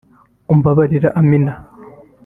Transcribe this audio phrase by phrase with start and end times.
[0.53, 1.53] “Umbabarire Amina